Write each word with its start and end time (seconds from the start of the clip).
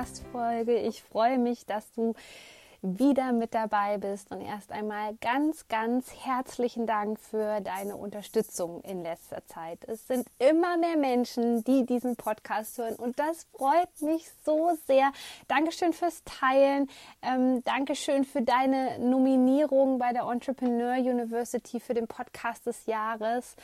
Podcast-Folge. 0.00 0.78
Ich 0.78 1.02
freue 1.02 1.36
mich, 1.36 1.66
dass 1.66 1.92
du 1.92 2.14
wieder 2.82 3.32
mit 3.32 3.52
dabei 3.52 3.98
bist 3.98 4.30
und 4.30 4.40
erst 4.40 4.72
einmal 4.72 5.14
ganz, 5.20 5.68
ganz 5.68 6.10
herzlichen 6.24 6.86
Dank 6.86 7.20
für 7.20 7.60
deine 7.60 7.96
Unterstützung 7.96 8.80
in 8.82 9.02
letzter 9.02 9.44
Zeit. 9.44 9.84
Es 9.84 10.06
sind 10.06 10.26
immer 10.38 10.78
mehr 10.78 10.96
Menschen, 10.96 11.62
die 11.64 11.84
diesen 11.84 12.16
Podcast 12.16 12.78
hören 12.78 12.96
und 12.96 13.18
das 13.18 13.46
freut 13.52 14.00
mich 14.00 14.30
so 14.46 14.70
sehr. 14.86 15.12
Dankeschön 15.46 15.92
fürs 15.92 16.22
Teilen. 16.24 16.88
Ähm, 17.20 17.62
Dankeschön 17.64 18.24
für 18.24 18.40
deine 18.40 18.98
Nominierung 18.98 19.98
bei 19.98 20.14
der 20.14 20.22
Entrepreneur 20.22 20.94
University 20.94 21.80
für 21.80 21.92
den 21.92 22.06
Podcast 22.06 22.64
des 22.64 22.86
Jahres. 22.86 23.56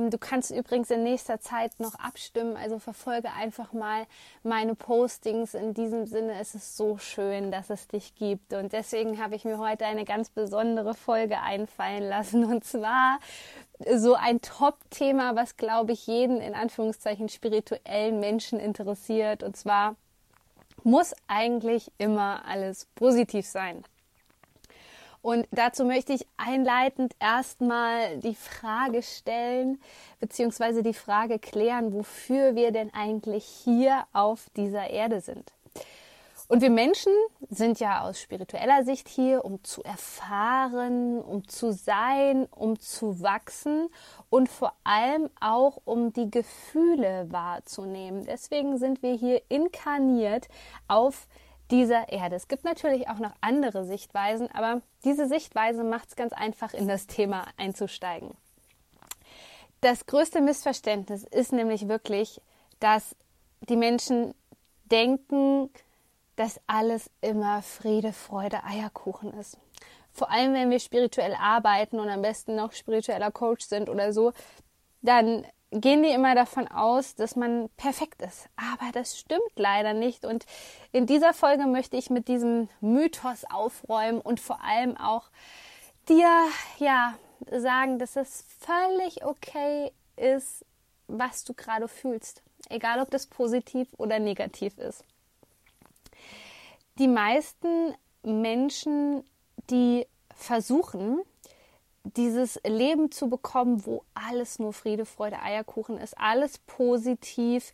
Ähm, 0.00 0.10
du 0.10 0.18
kannst 0.18 0.50
übrigens 0.50 0.90
in 0.90 1.02
nächster 1.02 1.40
Zeit 1.40 1.78
noch 1.78 1.94
abstimmen, 1.94 2.56
also 2.56 2.78
verfolge 2.78 3.32
einfach 3.32 3.72
mal 3.72 4.06
meine 4.42 4.74
Postings. 4.74 5.54
In 5.54 5.74
diesem 5.74 6.06
Sinne 6.06 6.40
ist 6.40 6.54
es 6.54 6.76
so 6.76 6.98
schön, 6.98 7.50
dass 7.50 7.70
es 7.70 7.88
dich 7.88 8.14
gibt. 8.14 8.52
Und 8.52 8.72
deswegen 8.72 9.22
habe 9.22 9.34
ich 9.34 9.44
mir 9.44 9.58
heute 9.58 9.86
eine 9.86 10.04
ganz 10.04 10.30
besondere 10.30 10.94
Folge 10.94 11.40
einfallen 11.40 12.02
lassen. 12.08 12.44
Und 12.44 12.64
zwar 12.64 13.18
so 13.94 14.14
ein 14.14 14.40
Top-Thema, 14.40 15.36
was, 15.36 15.56
glaube 15.56 15.92
ich, 15.92 16.06
jeden 16.06 16.40
in 16.40 16.54
Anführungszeichen 16.54 17.28
spirituellen 17.28 18.20
Menschen 18.20 18.58
interessiert. 18.58 19.42
Und 19.42 19.56
zwar 19.56 19.96
muss 20.82 21.14
eigentlich 21.28 21.92
immer 21.98 22.42
alles 22.46 22.86
positiv 22.94 23.46
sein. 23.46 23.84
Und 25.22 25.46
dazu 25.50 25.84
möchte 25.84 26.12
ich 26.12 26.26
einleitend 26.36 27.14
erstmal 27.20 28.18
die 28.18 28.34
Frage 28.34 29.02
stellen, 29.02 29.80
beziehungsweise 30.18 30.82
die 30.82 30.94
Frage 30.94 31.38
klären, 31.38 31.92
wofür 31.92 32.54
wir 32.54 32.72
denn 32.72 32.92
eigentlich 32.94 33.44
hier 33.44 34.04
auf 34.12 34.48
dieser 34.56 34.88
Erde 34.88 35.20
sind. 35.20 35.52
Und 36.50 36.62
wir 36.62 36.70
Menschen 36.70 37.12
sind 37.48 37.78
ja 37.78 38.00
aus 38.00 38.20
spiritueller 38.20 38.82
Sicht 38.82 39.08
hier, 39.08 39.44
um 39.44 39.62
zu 39.62 39.84
erfahren, 39.84 41.20
um 41.20 41.46
zu 41.46 41.72
sein, 41.72 42.48
um 42.50 42.80
zu 42.80 43.22
wachsen 43.22 43.88
und 44.30 44.48
vor 44.48 44.72
allem 44.82 45.30
auch 45.40 45.80
um 45.84 46.12
die 46.12 46.28
Gefühle 46.28 47.28
wahrzunehmen. 47.30 48.24
Deswegen 48.24 48.78
sind 48.78 49.00
wir 49.00 49.12
hier 49.12 49.42
inkarniert 49.48 50.48
auf 50.88 51.28
dieser 51.70 52.08
Erde. 52.10 52.36
Es 52.36 52.48
gibt 52.48 52.64
natürlich 52.64 53.08
auch 53.08 53.18
noch 53.18 53.32
andere 53.40 53.84
Sichtweisen, 53.84 54.50
aber 54.52 54.82
diese 55.04 55.26
Sichtweise 55.26 55.84
macht 55.84 56.08
es 56.08 56.16
ganz 56.16 56.32
einfach, 56.32 56.74
in 56.74 56.88
das 56.88 57.06
Thema 57.06 57.46
einzusteigen. 57.56 58.36
Das 59.80 60.06
größte 60.06 60.40
Missverständnis 60.40 61.24
ist 61.24 61.52
nämlich 61.52 61.88
wirklich, 61.88 62.40
dass 62.80 63.16
die 63.68 63.76
Menschen 63.76 64.34
denken, 64.84 65.70
dass 66.36 66.60
alles 66.66 67.10
immer 67.20 67.62
Friede, 67.62 68.12
Freude, 68.12 68.64
Eierkuchen 68.64 69.32
ist. 69.34 69.58
Vor 70.12 70.30
allem, 70.30 70.54
wenn 70.54 70.70
wir 70.70 70.80
spirituell 70.80 71.34
arbeiten 71.34 72.00
und 72.00 72.08
am 72.08 72.22
besten 72.22 72.56
noch 72.56 72.72
spiritueller 72.72 73.30
Coach 73.30 73.64
sind 73.64 73.88
oder 73.88 74.12
so, 74.12 74.32
dann 75.02 75.46
gehen 75.72 76.02
die 76.02 76.10
immer 76.10 76.34
davon 76.34 76.68
aus, 76.68 77.14
dass 77.14 77.36
man 77.36 77.68
perfekt 77.76 78.22
ist. 78.22 78.48
Aber 78.56 78.90
das 78.92 79.18
stimmt 79.18 79.52
leider 79.56 79.92
nicht. 79.92 80.24
Und 80.24 80.46
in 80.92 81.06
dieser 81.06 81.32
Folge 81.32 81.66
möchte 81.66 81.96
ich 81.96 82.10
mit 82.10 82.28
diesem 82.28 82.68
Mythos 82.80 83.44
aufräumen 83.44 84.20
und 84.20 84.40
vor 84.40 84.62
allem 84.62 84.96
auch 84.96 85.30
dir, 86.08 86.28
ja, 86.78 87.16
sagen, 87.50 87.98
dass 87.98 88.16
es 88.16 88.44
völlig 88.58 89.24
okay 89.24 89.92
ist, 90.16 90.64
was 91.06 91.44
du 91.44 91.54
gerade 91.54 91.88
fühlst. 91.88 92.42
Egal, 92.68 93.00
ob 93.00 93.10
das 93.10 93.26
positiv 93.26 93.88
oder 93.96 94.18
negativ 94.18 94.76
ist. 94.78 95.04
Die 96.98 97.08
meisten 97.08 97.94
Menschen, 98.22 99.24
die 99.70 100.06
versuchen, 100.34 101.20
dieses 102.04 102.60
Leben 102.64 103.10
zu 103.10 103.28
bekommen, 103.28 103.84
wo 103.86 104.04
alles 104.14 104.58
nur 104.58 104.72
Friede, 104.72 105.04
Freude, 105.04 105.42
Eierkuchen 105.42 105.98
ist, 105.98 106.16
alles 106.18 106.58
positiv, 106.58 107.72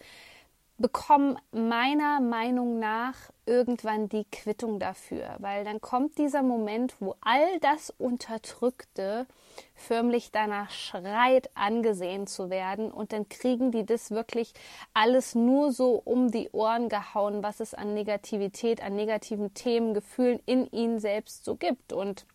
bekommen 0.79 1.39
meiner 1.53 2.21
Meinung 2.21 2.79
nach 2.79 3.15
irgendwann 3.47 4.09
die 4.09 4.25
Quittung 4.25 4.79
dafür, 4.79 5.37
weil 5.39 5.65
dann 5.65 5.81
kommt 5.81 6.19
dieser 6.19 6.43
Moment, 6.43 6.97
wo 7.01 7.15
all 7.23 7.59
das 7.61 7.91
Unterdrückte 7.97 9.27
förmlich 9.75 10.33
danach 10.33 10.71
schreit, 10.71 11.49
angesehen 11.55 12.27
zu 12.27 12.51
werden. 12.51 12.91
Und 12.91 13.13
dann 13.13 13.29
kriegen 13.29 13.71
die 13.71 13.87
das 13.87 14.11
wirklich 14.11 14.53
alles 14.93 15.35
nur 15.35 15.73
so 15.73 16.03
um 16.05 16.31
die 16.31 16.51
Ohren 16.51 16.91
gehauen, 16.91 17.43
was 17.43 17.61
es 17.61 17.73
an 17.73 17.95
Negativität, 17.95 18.83
an 18.83 18.97
negativen 18.97 19.55
Themen, 19.55 19.95
Gefühlen 19.95 20.41
in 20.45 20.71
ihnen 20.73 20.99
selbst 20.99 21.47
so 21.47 21.55
gibt. 21.55 21.95
Und 21.95 22.27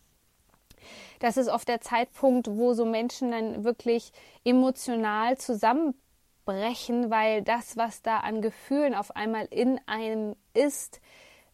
das 1.20 1.36
ist 1.36 1.48
oft 1.48 1.68
der 1.68 1.80
Zeitpunkt, 1.80 2.48
wo 2.48 2.74
so 2.74 2.84
Menschen 2.84 3.30
dann 3.30 3.64
wirklich 3.64 4.12
emotional 4.44 5.38
zusammenbrechen, 5.38 7.10
weil 7.10 7.42
das, 7.42 7.76
was 7.76 8.02
da 8.02 8.18
an 8.18 8.42
Gefühlen 8.42 8.94
auf 8.94 9.14
einmal 9.16 9.46
in 9.50 9.80
einem 9.86 10.36
ist, 10.54 11.00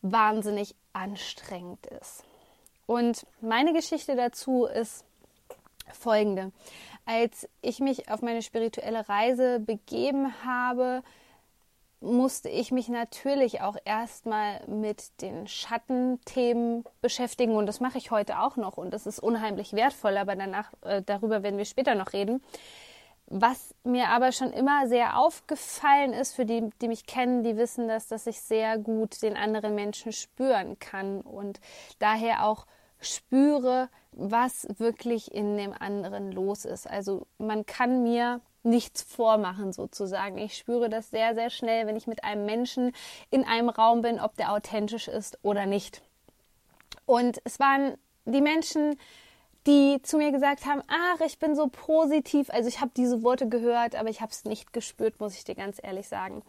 wahnsinnig 0.02 0.74
anstrengend 0.92 1.86
ist. 1.86 2.24
Und 2.86 3.26
meine 3.40 3.72
Geschichte 3.72 4.16
dazu 4.16 4.64
ist 4.64 5.04
folgende. 5.92 6.52
Als 7.04 7.48
ich 7.62 7.80
mich 7.80 8.10
auf 8.10 8.22
meine 8.22 8.42
spirituelle 8.42 9.08
Reise 9.08 9.60
begeben 9.60 10.32
habe, 10.44 11.02
musste 12.00 12.48
ich 12.48 12.70
mich 12.70 12.88
natürlich 12.88 13.60
auch 13.60 13.76
erstmal 13.84 14.64
mit 14.66 15.20
den 15.20 15.48
Schattenthemen 15.48 16.84
beschäftigen 17.00 17.56
und 17.56 17.66
das 17.66 17.80
mache 17.80 17.98
ich 17.98 18.10
heute 18.10 18.40
auch 18.40 18.56
noch 18.56 18.76
und 18.76 18.92
das 18.92 19.06
ist 19.06 19.18
unheimlich 19.18 19.72
wertvoll, 19.72 20.16
aber 20.16 20.36
danach 20.36 20.72
äh, 20.82 21.02
darüber 21.04 21.42
werden 21.42 21.58
wir 21.58 21.64
später 21.64 21.94
noch 21.94 22.12
reden. 22.12 22.42
Was 23.30 23.74
mir 23.84 24.08
aber 24.08 24.32
schon 24.32 24.52
immer 24.52 24.88
sehr 24.88 25.18
aufgefallen 25.18 26.14
ist, 26.14 26.34
für 26.34 26.46
die, 26.46 26.70
die 26.80 26.88
mich 26.88 27.04
kennen, 27.06 27.42
die 27.42 27.58
wissen 27.58 27.86
das, 27.86 28.08
dass 28.08 28.26
ich 28.26 28.40
sehr 28.40 28.78
gut 28.78 29.20
den 29.20 29.36
anderen 29.36 29.74
Menschen 29.74 30.12
spüren 30.12 30.78
kann 30.78 31.20
und 31.20 31.60
daher 31.98 32.46
auch 32.46 32.64
spüre, 33.00 33.90
was 34.12 34.66
wirklich 34.78 35.32
in 35.32 35.56
dem 35.56 35.72
anderen 35.72 36.32
los 36.32 36.64
ist. 36.64 36.88
Also 36.88 37.26
man 37.36 37.66
kann 37.66 38.02
mir 38.02 38.40
nichts 38.62 39.02
vormachen 39.02 39.72
sozusagen. 39.72 40.38
Ich 40.38 40.56
spüre 40.56 40.88
das 40.88 41.10
sehr, 41.10 41.34
sehr 41.34 41.50
schnell, 41.50 41.86
wenn 41.86 41.96
ich 41.96 42.06
mit 42.06 42.24
einem 42.24 42.44
Menschen 42.44 42.92
in 43.30 43.44
einem 43.44 43.68
Raum 43.68 44.02
bin, 44.02 44.20
ob 44.20 44.36
der 44.36 44.52
authentisch 44.52 45.08
ist 45.08 45.38
oder 45.42 45.66
nicht. 45.66 46.02
Und 47.06 47.40
es 47.44 47.58
waren 47.58 47.96
die 48.24 48.40
Menschen, 48.40 48.98
die 49.66 50.00
zu 50.02 50.16
mir 50.16 50.32
gesagt 50.32 50.66
haben, 50.66 50.82
ach, 50.88 51.20
ich 51.20 51.38
bin 51.38 51.54
so 51.54 51.68
positiv. 51.68 52.50
Also 52.50 52.68
ich 52.68 52.80
habe 52.80 52.90
diese 52.96 53.22
Worte 53.22 53.48
gehört, 53.48 53.94
aber 53.94 54.08
ich 54.08 54.20
habe 54.20 54.32
es 54.32 54.44
nicht 54.44 54.72
gespürt, 54.72 55.20
muss 55.20 55.34
ich 55.34 55.44
dir 55.44 55.54
ganz 55.54 55.78
ehrlich 55.82 56.08
sagen. 56.08 56.42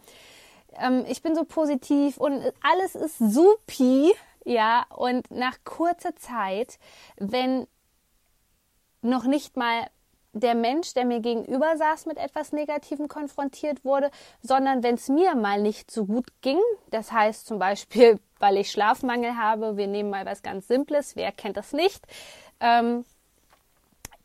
Ähm, 0.78 1.04
ich 1.08 1.22
bin 1.22 1.34
so 1.34 1.44
positiv 1.44 2.16
und 2.16 2.52
alles 2.62 2.94
ist 2.94 3.18
supi, 3.18 4.12
ja. 4.44 4.86
Und 4.90 5.30
nach 5.30 5.58
kurzer 5.64 6.16
Zeit, 6.16 6.78
wenn 7.16 7.66
noch 9.02 9.24
nicht 9.24 9.56
mal 9.56 9.86
der 10.32 10.54
Mensch, 10.54 10.94
der 10.94 11.04
mir 11.04 11.20
gegenüber 11.20 11.76
saß, 11.76 12.06
mit 12.06 12.16
etwas 12.16 12.52
Negativem 12.52 13.08
konfrontiert 13.08 13.84
wurde, 13.84 14.10
sondern 14.42 14.82
wenn 14.82 14.94
es 14.94 15.08
mir 15.08 15.34
mal 15.34 15.60
nicht 15.60 15.90
so 15.90 16.06
gut 16.06 16.28
ging, 16.40 16.60
das 16.90 17.12
heißt 17.12 17.46
zum 17.46 17.58
Beispiel, 17.58 18.18
weil 18.38 18.56
ich 18.56 18.70
Schlafmangel 18.70 19.36
habe, 19.36 19.76
wir 19.76 19.86
nehmen 19.86 20.10
mal 20.10 20.26
was 20.26 20.42
ganz 20.42 20.68
Simples, 20.68 21.16
wer 21.16 21.32
kennt 21.32 21.56
das 21.56 21.72
nicht, 21.72 22.06
ähm, 22.60 23.04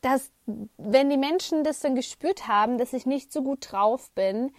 dass 0.00 0.30
wenn 0.76 1.10
die 1.10 1.16
Menschen 1.16 1.64
das 1.64 1.80
dann 1.80 1.96
gespürt 1.96 2.46
haben, 2.46 2.78
dass 2.78 2.92
ich 2.92 3.06
nicht 3.06 3.32
so 3.32 3.42
gut 3.42 3.72
drauf 3.72 4.10
bin, 4.12 4.52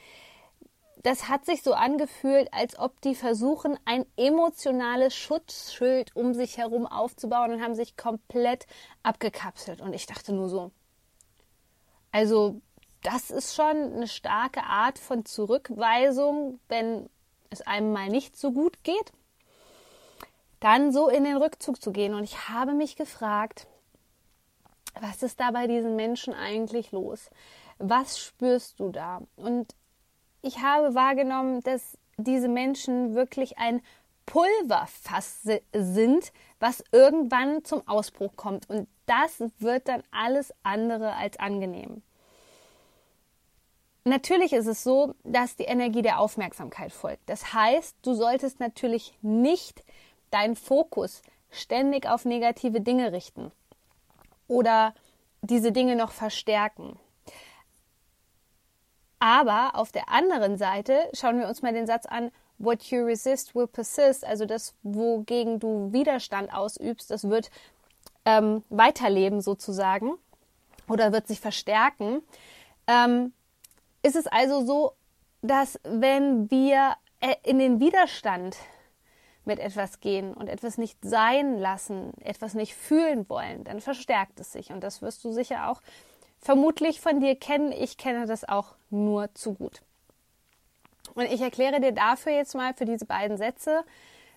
das 1.03 1.29
hat 1.29 1.45
sich 1.45 1.63
so 1.63 1.73
angefühlt, 1.73 2.53
als 2.53 2.77
ob 2.77 2.99
die 3.01 3.15
versuchen, 3.15 3.79
ein 3.85 4.05
emotionales 4.17 5.15
Schutzschild 5.15 6.13
um 6.15 6.33
sich 6.33 6.57
herum 6.57 6.85
aufzubauen 6.85 7.53
und 7.53 7.61
haben 7.61 7.75
sich 7.75 7.95
komplett 7.95 8.65
abgekapselt. 9.03 9.79
Und 9.79 9.93
ich 9.93 10.05
dachte 10.05 10.33
nur 10.33 10.49
so, 10.49 10.71
also 12.17 12.59
das 13.03 13.29
ist 13.29 13.53
schon 13.53 13.93
eine 13.93 14.07
starke 14.07 14.63
Art 14.63 14.97
von 14.97 15.23
Zurückweisung, 15.23 16.59
wenn 16.67 17.11
es 17.51 17.61
einem 17.61 17.93
mal 17.93 18.09
nicht 18.09 18.35
so 18.35 18.51
gut 18.51 18.83
geht, 18.83 19.11
dann 20.59 20.91
so 20.91 21.09
in 21.09 21.25
den 21.25 21.37
Rückzug 21.37 21.79
zu 21.79 21.91
gehen. 21.91 22.15
Und 22.15 22.23
ich 22.23 22.49
habe 22.49 22.73
mich 22.73 22.95
gefragt, 22.95 23.67
was 24.99 25.21
ist 25.21 25.39
da 25.39 25.51
bei 25.51 25.67
diesen 25.67 25.95
Menschen 25.95 26.33
eigentlich 26.33 26.91
los? 26.91 27.29
Was 27.77 28.17
spürst 28.17 28.79
du 28.79 28.89
da? 28.89 29.21
Und 29.35 29.75
ich 30.41 30.63
habe 30.63 30.95
wahrgenommen, 30.95 31.61
dass 31.61 31.99
diese 32.17 32.47
Menschen 32.47 33.13
wirklich 33.13 33.59
ein 33.59 33.79
Pulverfass 34.25 35.47
sind, 35.71 36.31
was 36.59 36.83
irgendwann 36.91 37.63
zum 37.63 37.87
Ausbruch 37.87 38.35
kommt. 38.35 38.67
Und 38.71 38.87
das 39.05 39.43
wird 39.59 39.87
dann 39.87 40.01
alles 40.09 40.51
andere 40.63 41.13
als 41.13 41.37
angenehm. 41.37 42.01
Natürlich 44.07 44.53
ist 44.53 44.67
es 44.67 44.83
so, 44.83 45.13
dass 45.23 45.55
die 45.55 45.65
Energie 45.65 46.01
der 46.01 46.19
Aufmerksamkeit 46.19 46.93
folgt. 46.93 47.29
Das 47.29 47.53
heißt, 47.53 47.97
du 48.03 48.13
solltest 48.13 48.59
natürlich 48.59 49.17
nicht 49.21 49.83
deinen 50.31 50.55
Fokus 50.55 51.21
ständig 51.49 52.07
auf 52.07 52.25
negative 52.25 52.81
Dinge 52.81 53.11
richten 53.11 53.51
oder 54.47 54.93
diese 55.41 55.71
Dinge 55.71 55.95
noch 55.95 56.11
verstärken. 56.11 56.97
Aber 59.19 59.71
auf 59.75 59.91
der 59.91 60.09
anderen 60.09 60.57
Seite 60.57 61.09
schauen 61.13 61.39
wir 61.39 61.47
uns 61.47 61.61
mal 61.61 61.73
den 61.73 61.87
Satz 61.87 62.05
an, 62.05 62.31
what 62.59 62.83
you 62.83 63.03
resist 63.03 63.55
will 63.55 63.67
persist, 63.67 64.25
also 64.25 64.45
das, 64.45 64.73
wogegen 64.83 65.59
du 65.59 65.91
Widerstand 65.91 66.53
ausübst, 66.53 67.11
das 67.11 67.29
wird 67.29 67.49
ähm, 68.25 68.63
weiterleben 68.69 69.41
sozusagen 69.41 70.13
oder 70.87 71.11
wird 71.11 71.27
sich 71.27 71.39
verstärken. 71.39 72.21
Ähm, 72.87 73.33
ist 74.03 74.15
es 74.15 74.27
also 74.27 74.65
so, 74.65 74.93
dass 75.41 75.79
wenn 75.83 76.49
wir 76.49 76.95
äh, 77.19 77.35
in 77.43 77.59
den 77.59 77.79
Widerstand 77.79 78.57
mit 79.45 79.59
etwas 79.59 79.99
gehen 80.01 80.33
und 80.33 80.49
etwas 80.49 80.77
nicht 80.77 80.97
sein 81.01 81.57
lassen, 81.57 82.11
etwas 82.19 82.53
nicht 82.53 82.75
fühlen 82.75 83.27
wollen, 83.29 83.63
dann 83.63 83.79
verstärkt 83.79 84.39
es 84.39 84.51
sich. 84.51 84.71
Und 84.71 84.81
das 84.81 85.01
wirst 85.01 85.23
du 85.23 85.31
sicher 85.31 85.69
auch 85.69 85.81
vermutlich 86.39 87.01
von 87.01 87.19
dir 87.19 87.35
kennen. 87.35 87.71
Ich 87.71 87.97
kenne 87.97 88.27
das 88.27 88.47
auch 88.47 88.75
nur 88.89 89.33
zu 89.33 89.53
gut. 89.53 89.81
Und 91.15 91.25
ich 91.25 91.41
erkläre 91.41 91.79
dir 91.79 91.93
dafür 91.93 92.33
jetzt 92.33 92.53
mal 92.53 92.73
für 92.73 92.85
diese 92.85 93.05
beiden 93.05 93.37
Sätze, 93.37 93.83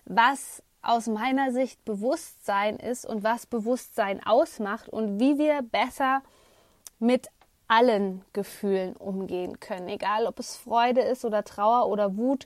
was 0.05 0.63
aus 0.81 1.07
meiner 1.07 1.51
Sicht 1.51 1.83
Bewusstsein 1.85 2.77
ist 2.77 3.05
und 3.05 3.23
was 3.23 3.45
Bewusstsein 3.45 4.25
ausmacht 4.25 4.89
und 4.89 5.19
wie 5.19 5.37
wir 5.37 5.61
besser 5.61 6.23
mit 6.97 7.27
allen 7.71 8.25
Gefühlen 8.33 8.97
umgehen 8.97 9.61
können, 9.61 9.87
egal 9.87 10.27
ob 10.27 10.39
es 10.39 10.57
Freude 10.57 10.99
ist 10.99 11.23
oder 11.23 11.45
Trauer 11.45 11.87
oder 11.87 12.17
Wut 12.17 12.45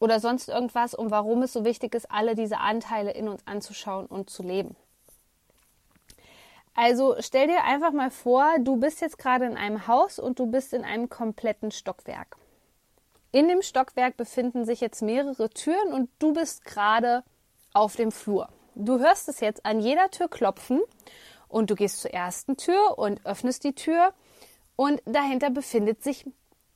oder 0.00 0.20
sonst 0.20 0.48
irgendwas 0.48 0.94
und 0.94 1.10
warum 1.10 1.42
es 1.42 1.52
so 1.52 1.66
wichtig 1.66 1.94
ist, 1.94 2.10
alle 2.10 2.34
diese 2.34 2.58
Anteile 2.58 3.10
in 3.10 3.28
uns 3.28 3.46
anzuschauen 3.46 4.06
und 4.06 4.30
zu 4.30 4.42
leben. 4.42 4.74
Also 6.74 7.16
stell 7.18 7.46
dir 7.46 7.64
einfach 7.64 7.92
mal 7.92 8.10
vor, 8.10 8.54
du 8.58 8.76
bist 8.76 9.02
jetzt 9.02 9.18
gerade 9.18 9.44
in 9.44 9.58
einem 9.58 9.86
Haus 9.86 10.18
und 10.18 10.38
du 10.38 10.46
bist 10.46 10.72
in 10.72 10.82
einem 10.82 11.10
kompletten 11.10 11.70
Stockwerk. 11.70 12.38
In 13.32 13.48
dem 13.48 13.60
Stockwerk 13.60 14.16
befinden 14.16 14.64
sich 14.64 14.80
jetzt 14.80 15.02
mehrere 15.02 15.50
Türen 15.50 15.92
und 15.92 16.08
du 16.18 16.32
bist 16.32 16.64
gerade 16.64 17.22
auf 17.74 17.96
dem 17.96 18.10
Flur. 18.10 18.48
Du 18.74 18.98
hörst 18.98 19.28
es 19.28 19.40
jetzt 19.40 19.66
an 19.66 19.80
jeder 19.80 20.10
Tür 20.10 20.28
klopfen 20.28 20.80
und 21.48 21.68
du 21.68 21.74
gehst 21.74 22.00
zur 22.00 22.12
ersten 22.12 22.56
Tür 22.56 22.98
und 22.98 23.24
öffnest 23.26 23.64
die 23.64 23.74
Tür 23.74 24.14
und 24.76 25.02
dahinter 25.04 25.50
befindet 25.50 26.02
sich 26.02 26.26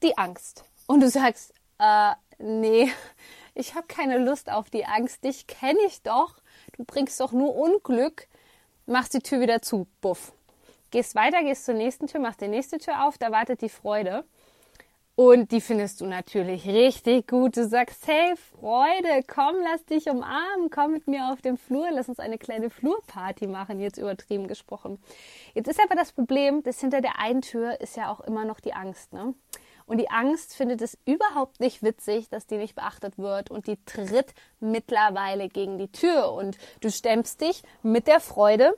die 0.02 0.16
Angst. 0.18 0.64
Und 0.86 1.00
du 1.00 1.08
sagst, 1.08 1.52
äh, 1.78 2.12
nee, 2.38 2.90
ich 3.54 3.74
habe 3.74 3.86
keine 3.86 4.18
Lust 4.18 4.50
auf 4.50 4.70
die 4.70 4.86
Angst, 4.86 5.24
dich 5.24 5.46
kenne 5.46 5.78
ich 5.86 6.02
doch, 6.02 6.36
du 6.76 6.84
bringst 6.84 7.20
doch 7.20 7.32
nur 7.32 7.56
Unglück, 7.56 8.28
machst 8.86 9.14
die 9.14 9.20
Tür 9.20 9.40
wieder 9.40 9.62
zu, 9.62 9.86
buff. 10.00 10.32
Gehst 10.90 11.14
weiter, 11.14 11.42
gehst 11.42 11.64
zur 11.64 11.74
nächsten 11.74 12.06
Tür, 12.06 12.20
machst 12.20 12.40
die 12.40 12.48
nächste 12.48 12.78
Tür 12.78 13.06
auf, 13.06 13.18
da 13.18 13.32
wartet 13.32 13.60
die 13.60 13.68
Freude. 13.68 14.24
Und 15.18 15.50
die 15.50 15.62
findest 15.62 16.02
du 16.02 16.06
natürlich 16.06 16.66
richtig 16.66 17.26
gut. 17.26 17.56
Du 17.56 17.66
sagst, 17.66 18.06
hey 18.06 18.36
Freude, 18.36 19.24
komm, 19.26 19.56
lass 19.64 19.82
dich 19.86 20.10
umarmen, 20.10 20.68
komm 20.68 20.92
mit 20.92 21.06
mir 21.08 21.32
auf 21.32 21.40
den 21.40 21.56
Flur, 21.56 21.88
lass 21.90 22.10
uns 22.10 22.18
eine 22.18 22.36
kleine 22.36 22.68
Flurparty 22.68 23.46
machen, 23.46 23.80
jetzt 23.80 23.96
übertrieben 23.96 24.46
gesprochen. 24.46 24.98
Jetzt 25.54 25.68
ist 25.68 25.80
aber 25.82 25.94
das 25.94 26.12
Problem, 26.12 26.62
dass 26.62 26.80
hinter 26.80 27.00
der 27.00 27.18
einen 27.18 27.40
Tür 27.40 27.80
ist 27.80 27.96
ja 27.96 28.12
auch 28.12 28.20
immer 28.20 28.44
noch 28.44 28.60
die 28.60 28.74
Angst. 28.74 29.14
Ne? 29.14 29.32
Und 29.86 30.02
die 30.02 30.10
Angst 30.10 30.54
findet 30.54 30.82
es 30.82 30.98
überhaupt 31.06 31.60
nicht 31.60 31.82
witzig, 31.82 32.28
dass 32.28 32.46
die 32.46 32.58
nicht 32.58 32.74
beachtet 32.74 33.16
wird 33.16 33.50
und 33.50 33.68
die 33.68 33.82
tritt 33.86 34.34
mittlerweile 34.60 35.48
gegen 35.48 35.78
die 35.78 35.90
Tür 35.90 36.30
und 36.32 36.58
du 36.82 36.90
stemmst 36.90 37.40
dich 37.40 37.62
mit 37.82 38.06
der 38.06 38.20
Freude 38.20 38.76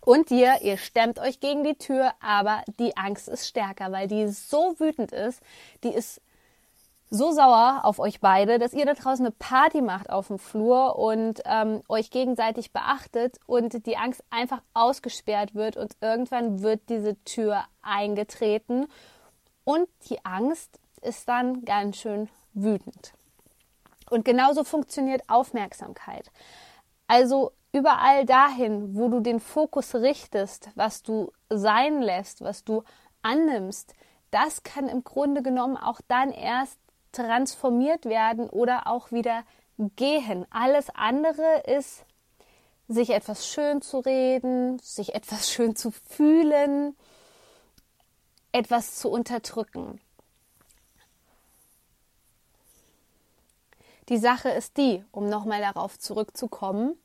und 0.00 0.30
dir, 0.30 0.58
ihr 0.62 0.76
stemmt 0.76 1.18
euch 1.18 1.40
gegen 1.40 1.64
die 1.64 1.76
Tür, 1.76 2.12
aber 2.20 2.62
die 2.78 2.96
Angst 2.96 3.28
ist 3.28 3.48
stärker, 3.48 3.92
weil 3.92 4.08
die 4.08 4.28
so 4.28 4.74
wütend 4.78 5.12
ist, 5.12 5.40
die 5.82 5.92
ist 5.92 6.20
so 7.08 7.30
sauer 7.30 7.80
auf 7.84 7.98
euch 7.98 8.20
beide, 8.20 8.58
dass 8.58 8.72
ihr 8.72 8.84
da 8.84 8.94
draußen 8.94 9.24
eine 9.24 9.34
Party 9.38 9.80
macht 9.80 10.10
auf 10.10 10.26
dem 10.26 10.38
Flur 10.38 10.98
und 10.98 11.40
ähm, 11.44 11.82
euch 11.88 12.10
gegenseitig 12.10 12.72
beachtet 12.72 13.38
und 13.46 13.86
die 13.86 13.96
Angst 13.96 14.24
einfach 14.30 14.60
ausgesperrt 14.74 15.54
wird 15.54 15.76
und 15.76 15.92
irgendwann 16.00 16.62
wird 16.62 16.88
diese 16.88 17.16
Tür 17.24 17.64
eingetreten 17.82 18.86
und 19.64 19.88
die 20.10 20.24
Angst 20.24 20.80
ist 21.02 21.28
dann 21.28 21.64
ganz 21.64 21.96
schön 21.98 22.28
wütend. 22.54 23.12
Und 24.10 24.24
genauso 24.24 24.64
funktioniert 24.64 25.22
Aufmerksamkeit. 25.28 26.30
Also 27.08 27.52
überall 27.76 28.24
dahin, 28.24 28.96
wo 28.96 29.08
du 29.08 29.20
den 29.20 29.38
Fokus 29.38 29.94
richtest, 29.94 30.70
was 30.74 31.02
du 31.02 31.30
sein 31.50 32.00
lässt, 32.00 32.40
was 32.40 32.64
du 32.64 32.82
annimmst, 33.20 33.92
das 34.30 34.62
kann 34.62 34.88
im 34.88 35.04
Grunde 35.04 35.42
genommen 35.42 35.76
auch 35.76 36.00
dann 36.08 36.30
erst 36.30 36.78
transformiert 37.12 38.06
werden 38.06 38.48
oder 38.48 38.86
auch 38.86 39.12
wieder 39.12 39.44
gehen. 39.78 40.46
Alles 40.50 40.88
andere 40.94 41.62
ist, 41.66 42.04
sich 42.88 43.10
etwas 43.10 43.46
schön 43.46 43.82
zu 43.82 43.98
reden, 43.98 44.78
sich 44.78 45.14
etwas 45.14 45.50
schön 45.52 45.76
zu 45.76 45.90
fühlen, 45.90 46.96
etwas 48.52 48.96
zu 48.96 49.10
unterdrücken. 49.10 50.00
Die 54.08 54.18
Sache 54.18 54.48
ist 54.50 54.76
die, 54.76 55.04
um 55.10 55.28
nochmal 55.28 55.60
darauf 55.60 55.98
zurückzukommen, 55.98 56.96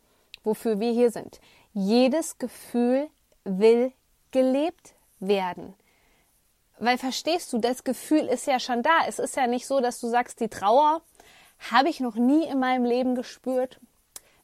wofür 0.43 0.79
wir 0.79 0.91
hier 0.91 1.11
sind. 1.11 1.39
Jedes 1.73 2.37
Gefühl 2.37 3.09
will 3.43 3.93
gelebt 4.31 4.95
werden. 5.19 5.73
Weil 6.79 6.97
verstehst 6.97 7.53
du, 7.53 7.59
das 7.59 7.83
Gefühl 7.83 8.25
ist 8.25 8.47
ja 8.47 8.59
schon 8.59 8.81
da. 8.81 9.05
Es 9.07 9.19
ist 9.19 9.35
ja 9.35 9.47
nicht 9.47 9.67
so, 9.67 9.81
dass 9.81 9.99
du 9.99 10.07
sagst, 10.07 10.39
die 10.39 10.49
Trauer 10.49 11.01
habe 11.71 11.89
ich 11.89 11.99
noch 11.99 12.15
nie 12.15 12.45
in 12.47 12.59
meinem 12.59 12.85
Leben 12.85 13.13
gespürt. 13.13 13.79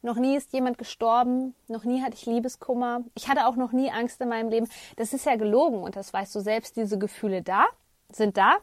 Noch 0.04 0.18
nie 0.18 0.38
ist 0.38 0.54
jemand 0.54 0.77
gestorben, 0.77 1.56
noch 1.68 1.84
nie 1.84 2.04
hatte 2.04 2.13
ich 2.13 2.27
Liebeskummer. 2.27 3.04
Ich 3.16 3.27
hatte 3.27 3.48
auch 3.48 3.56
noch 3.56 3.72
nie 3.72 3.89
Angst 3.89 4.22
in 4.22 4.30
meinem 4.30 4.50
Leben. 4.50 4.70
Das 4.96 5.13
ist 5.13 5.25
ja 5.25 5.36
gelogen 5.36 5.82
und 5.82 5.96
das 5.96 6.13
weißt 6.13 6.36
du 6.36 6.39
selbst. 6.39 6.77
Diese 6.77 7.00
Gefühle 7.00 7.42
da 7.42 7.66
sind 8.12 8.38
da. 8.38 8.58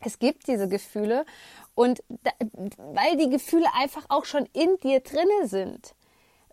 Es 0.00 0.18
gibt 0.18 0.48
diese 0.48 0.68
Gefühle 0.68 1.24
und 1.74 2.02
da, 2.08 2.32
weil 2.78 3.16
die 3.16 3.30
Gefühle 3.30 3.66
einfach 3.74 4.04
auch 4.08 4.24
schon 4.24 4.46
in 4.52 4.76
dir 4.80 5.00
drinne 5.00 5.46
sind, 5.46 5.94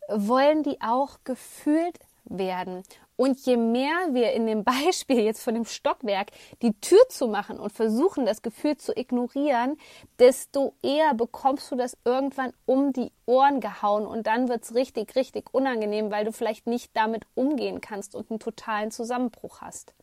wollen 0.07 0.63
die 0.63 0.81
auch 0.81 1.19
gefühlt 1.23 1.99
werden. 2.25 2.83
Und 3.15 3.45
je 3.45 3.55
mehr 3.55 4.13
wir 4.13 4.31
in 4.31 4.47
dem 4.47 4.63
Beispiel 4.85 5.19
jetzt 5.19 5.43
von 5.43 5.53
dem 5.53 5.65
Stockwerk 5.65 6.31
die 6.61 6.73
Tür 6.81 7.07
zu 7.09 7.27
machen 7.27 7.59
und 7.59 7.71
versuchen, 7.71 8.25
das 8.25 8.41
Gefühl 8.41 8.77
zu 8.77 8.97
ignorieren, 8.97 9.77
desto 10.17 10.73
eher 10.81 11.13
bekommst 11.13 11.71
du 11.71 11.75
das 11.75 11.97
irgendwann 12.03 12.53
um 12.65 12.93
die 12.93 13.11
Ohren 13.25 13.59
gehauen 13.59 14.05
und 14.05 14.27
dann 14.27 14.49
wird 14.49 14.63
es 14.63 14.73
richtig, 14.73 15.15
richtig 15.15 15.53
unangenehm, 15.53 16.09
weil 16.09 16.25
du 16.25 16.31
vielleicht 16.31 16.65
nicht 16.65 16.91
damit 16.95 17.25
umgehen 17.35 17.79
kannst 17.79 18.15
und 18.15 18.31
einen 18.31 18.39
totalen 18.39 18.91
Zusammenbruch 18.91 19.61
hast. 19.61 19.93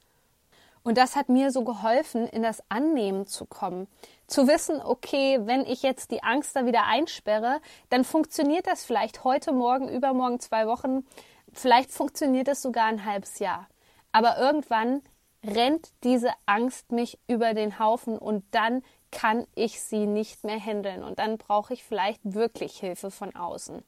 Und 0.82 0.99
das 0.99 1.16
hat 1.16 1.28
mir 1.28 1.50
so 1.50 1.64
geholfen, 1.64 2.26
in 2.26 2.42
das 2.42 2.62
Annehmen 2.68 3.26
zu 3.26 3.47
kommen. 3.47 3.88
Zu 4.26 4.47
wissen, 4.47 4.80
okay, 4.82 5.40
wenn 5.44 5.66
ich 5.66 5.82
jetzt 5.82 6.11
die 6.11 6.23
Angst 6.23 6.54
da 6.56 6.66
wieder 6.66 6.85
einsperre, 6.85 7.61
dann 7.90 8.04
funktioniert 8.04 8.66
das 8.66 8.85
vielleicht 8.85 9.25
heute, 9.25 9.52
morgen, 9.52 9.88
übermorgen, 9.88 10.40
zwei 10.40 10.66
Wochen 10.66 11.04
Vielleicht 11.52 11.90
funktioniert 11.90 12.49
es 12.49 12.62
sogar 12.62 12.87
ein 12.87 13.04
halbes 13.04 13.38
Jahr. 13.38 13.68
Aber 14.12 14.38
irgendwann 14.38 15.02
rennt 15.44 15.90
diese 16.04 16.30
Angst 16.47 16.92
mich 16.92 17.18
über 17.26 17.54
den 17.54 17.78
Haufen 17.78 18.18
und 18.18 18.44
dann 18.50 18.82
kann 19.11 19.47
ich 19.54 19.80
sie 19.80 20.06
nicht 20.06 20.44
mehr 20.44 20.61
handeln 20.61 21.02
und 21.02 21.18
dann 21.18 21.38
brauche 21.38 21.73
ich 21.73 21.85
vielleicht 21.85 22.20
wirklich 22.23 22.78
Hilfe 22.78 23.11
von 23.11 23.35
außen. 23.35 23.82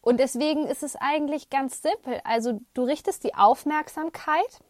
Und 0.00 0.20
deswegen 0.20 0.66
ist 0.66 0.82
es 0.82 0.96
eigentlich 0.96 1.50
ganz 1.50 1.82
simpel. 1.82 2.20
Also 2.24 2.60
du 2.74 2.84
richtest 2.84 3.24
die 3.24 3.34
Aufmerksamkeit 3.34 4.60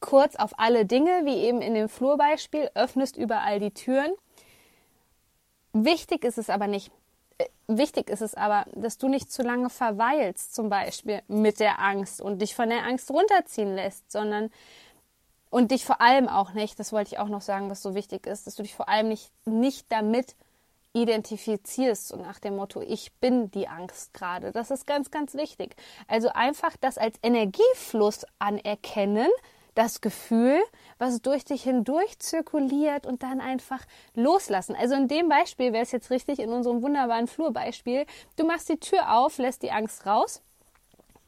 kurz 0.00 0.36
auf 0.36 0.58
alle 0.58 0.86
Dinge, 0.86 1.22
wie 1.24 1.36
eben 1.36 1.62
in 1.62 1.74
dem 1.74 1.88
Flurbeispiel, 1.88 2.70
öffnest 2.74 3.16
überall 3.16 3.60
die 3.60 3.72
Türen 3.72 4.12
Wichtig 5.72 6.24
ist 6.24 6.38
es 6.38 6.50
aber 6.50 6.66
nicht, 6.66 6.90
äh, 7.38 7.46
wichtig 7.68 8.10
ist 8.10 8.22
es 8.22 8.34
aber, 8.34 8.66
dass 8.74 8.98
du 8.98 9.08
nicht 9.08 9.30
zu 9.30 9.42
lange 9.42 9.70
verweilst, 9.70 10.54
zum 10.54 10.68
Beispiel 10.68 11.22
mit 11.28 11.60
der 11.60 11.78
Angst 11.80 12.20
und 12.20 12.42
dich 12.42 12.54
von 12.54 12.68
der 12.68 12.84
Angst 12.84 13.10
runterziehen 13.10 13.74
lässt, 13.74 14.10
sondern 14.10 14.50
und 15.48 15.70
dich 15.70 15.84
vor 15.84 16.00
allem 16.00 16.28
auch 16.28 16.52
nicht, 16.52 16.78
das 16.78 16.92
wollte 16.92 17.12
ich 17.12 17.18
auch 17.18 17.28
noch 17.28 17.40
sagen, 17.40 17.70
was 17.70 17.82
so 17.82 17.94
wichtig 17.94 18.26
ist, 18.26 18.46
dass 18.46 18.54
du 18.56 18.62
dich 18.62 18.74
vor 18.74 18.88
allem 18.88 19.08
nicht, 19.08 19.32
nicht 19.46 19.86
damit 19.90 20.36
identifizierst, 20.92 22.08
so 22.08 22.16
nach 22.16 22.40
dem 22.40 22.56
Motto, 22.56 22.80
ich 22.80 23.12
bin 23.14 23.50
die 23.52 23.68
Angst 23.68 24.12
gerade. 24.12 24.50
Das 24.50 24.72
ist 24.72 24.86
ganz, 24.86 25.12
ganz 25.12 25.34
wichtig. 25.34 25.76
Also 26.08 26.30
einfach 26.30 26.76
das 26.80 26.98
als 26.98 27.16
Energiefluss 27.22 28.26
anerkennen, 28.40 29.28
das 29.74 30.00
Gefühl, 30.00 30.60
was 30.98 31.20
durch 31.22 31.44
dich 31.44 31.62
hindurch 31.62 32.18
zirkuliert 32.18 33.06
und 33.06 33.22
dann 33.22 33.40
einfach 33.40 33.84
loslassen. 34.14 34.76
Also 34.76 34.94
in 34.94 35.08
dem 35.08 35.28
Beispiel 35.28 35.72
wäre 35.72 35.82
es 35.82 35.92
jetzt 35.92 36.10
richtig, 36.10 36.38
in 36.38 36.50
unserem 36.50 36.82
wunderbaren 36.82 37.26
Flurbeispiel, 37.26 38.06
du 38.36 38.44
machst 38.44 38.68
die 38.68 38.78
Tür 38.78 39.16
auf, 39.16 39.38
lässt 39.38 39.62
die 39.62 39.70
Angst 39.70 40.06
raus, 40.06 40.42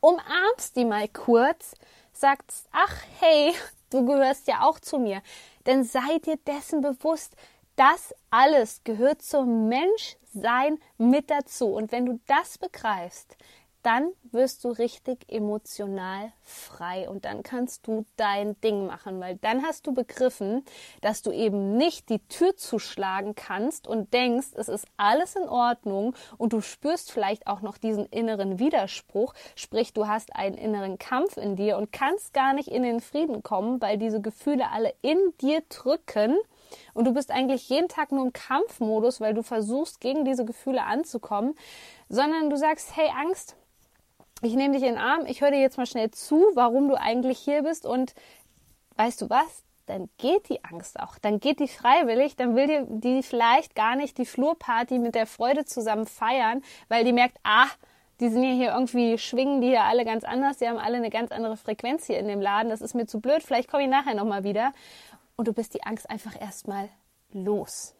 umarmst 0.00 0.76
die 0.76 0.84
mal 0.84 1.08
kurz, 1.08 1.74
sagst, 2.12 2.68
ach 2.72 2.96
hey, 3.20 3.54
du 3.90 4.04
gehörst 4.04 4.48
ja 4.48 4.62
auch 4.62 4.78
zu 4.80 4.98
mir. 4.98 5.22
Denn 5.66 5.84
sei 5.84 6.18
dir 6.18 6.36
dessen 6.36 6.80
bewusst, 6.80 7.36
das 7.76 8.14
alles 8.30 8.82
gehört 8.84 9.22
zum 9.22 9.68
Menschsein 9.68 10.78
mit 10.98 11.30
dazu. 11.30 11.68
Und 11.68 11.92
wenn 11.92 12.06
du 12.06 12.20
das 12.26 12.58
begreifst, 12.58 13.36
dann 13.82 14.12
wirst 14.30 14.64
du 14.64 14.68
richtig 14.68 15.24
emotional 15.28 16.32
frei 16.40 17.08
und 17.08 17.24
dann 17.24 17.42
kannst 17.42 17.86
du 17.86 18.04
dein 18.16 18.60
Ding 18.60 18.86
machen, 18.86 19.20
weil 19.20 19.36
dann 19.36 19.62
hast 19.62 19.86
du 19.86 19.92
begriffen, 19.92 20.64
dass 21.00 21.22
du 21.22 21.32
eben 21.32 21.76
nicht 21.76 22.08
die 22.08 22.20
Tür 22.28 22.56
zuschlagen 22.56 23.34
kannst 23.34 23.86
und 23.86 24.12
denkst, 24.14 24.48
es 24.54 24.68
ist 24.68 24.86
alles 24.96 25.36
in 25.36 25.48
Ordnung 25.48 26.14
und 26.38 26.52
du 26.52 26.60
spürst 26.60 27.12
vielleicht 27.12 27.46
auch 27.46 27.60
noch 27.60 27.76
diesen 27.76 28.06
inneren 28.06 28.58
Widerspruch, 28.58 29.34
sprich 29.56 29.92
du 29.92 30.06
hast 30.06 30.34
einen 30.36 30.56
inneren 30.56 30.98
Kampf 30.98 31.36
in 31.36 31.56
dir 31.56 31.76
und 31.76 31.92
kannst 31.92 32.32
gar 32.32 32.52
nicht 32.52 32.68
in 32.68 32.82
den 32.82 33.00
Frieden 33.00 33.42
kommen, 33.42 33.80
weil 33.80 33.98
diese 33.98 34.20
Gefühle 34.20 34.70
alle 34.70 34.94
in 35.02 35.18
dir 35.40 35.62
drücken 35.68 36.36
und 36.94 37.06
du 37.06 37.12
bist 37.12 37.30
eigentlich 37.30 37.68
jeden 37.68 37.88
Tag 37.88 38.12
nur 38.12 38.24
im 38.24 38.32
Kampfmodus, 38.32 39.20
weil 39.20 39.34
du 39.34 39.42
versuchst, 39.42 40.00
gegen 40.00 40.24
diese 40.24 40.44
Gefühle 40.44 40.84
anzukommen, 40.84 41.54
sondern 42.08 42.50
du 42.50 42.56
sagst, 42.56 42.96
hey 42.96 43.10
Angst, 43.14 43.56
ich 44.42 44.54
nehme 44.54 44.74
dich 44.74 44.82
in 44.82 44.94
den 44.94 44.98
Arm, 44.98 45.24
ich 45.26 45.40
höre 45.40 45.50
dir 45.50 45.60
jetzt 45.60 45.78
mal 45.78 45.86
schnell 45.86 46.10
zu, 46.10 46.44
warum 46.54 46.88
du 46.88 47.00
eigentlich 47.00 47.38
hier 47.38 47.62
bist 47.62 47.86
und 47.86 48.14
weißt 48.96 49.22
du 49.22 49.30
was? 49.30 49.64
Dann 49.86 50.08
geht 50.18 50.48
die 50.48 50.64
Angst 50.64 51.00
auch, 51.00 51.18
dann 51.18 51.40
geht 51.40 51.58
die 51.58 51.68
freiwillig, 51.68 52.36
dann 52.36 52.54
will 52.54 52.86
die 52.88 53.22
vielleicht 53.22 53.74
gar 53.74 53.96
nicht 53.96 54.16
die 54.18 54.26
Flurparty 54.26 54.98
mit 54.98 55.14
der 55.14 55.26
Freude 55.26 55.64
zusammen 55.64 56.06
feiern, 56.06 56.62
weil 56.88 57.04
die 57.04 57.12
merkt, 57.12 57.38
ah, 57.42 57.66
die 58.20 58.28
sind 58.28 58.44
ja 58.44 58.52
hier 58.52 58.72
irgendwie, 58.72 59.18
schwingen 59.18 59.60
die 59.60 59.68
hier 59.68 59.82
alle 59.82 60.04
ganz 60.04 60.22
anders, 60.22 60.58
die 60.58 60.68
haben 60.68 60.78
alle 60.78 60.98
eine 60.98 61.10
ganz 61.10 61.32
andere 61.32 61.56
Frequenz 61.56 62.06
hier 62.06 62.18
in 62.18 62.28
dem 62.28 62.40
Laden, 62.40 62.70
das 62.70 62.80
ist 62.80 62.94
mir 62.94 63.06
zu 63.06 63.20
blöd, 63.20 63.42
vielleicht 63.42 63.68
komme 63.68 63.82
ich 63.82 63.88
nachher 63.88 64.14
nochmal 64.14 64.44
wieder 64.44 64.72
und 65.36 65.48
du 65.48 65.52
bist 65.52 65.74
die 65.74 65.82
Angst 65.82 66.08
einfach 66.08 66.40
erstmal 66.40 66.88
los. 67.32 67.94